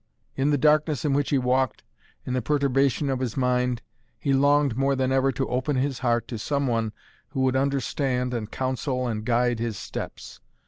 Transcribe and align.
In 0.35 0.49
the 0.49 0.57
darkness 0.57 1.05
in 1.05 1.13
which 1.13 1.29
he 1.29 1.37
walked, 1.37 1.83
in 2.25 2.33
the 2.33 2.41
perturbation 2.41 3.07
of 3.07 3.19
his 3.19 3.37
mind, 3.37 3.83
he 4.17 4.33
longed 4.33 4.75
more 4.75 4.95
than 4.95 5.11
ever 5.11 5.31
to 5.33 5.47
open 5.47 5.75
his 5.75 5.99
heart 5.99 6.27
to 6.29 6.39
some 6.39 6.65
one 6.65 6.91
who 7.27 7.41
would 7.41 7.55
understand 7.55 8.33
and 8.33 8.49
counsel 8.51 9.05
and 9.07 9.23
guide 9.23 9.59
his 9.59 9.77
steps. 9.77 10.39